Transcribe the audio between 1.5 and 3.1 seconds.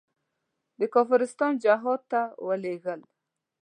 جهاد ته ولېږل.